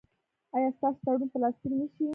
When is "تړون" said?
1.03-1.21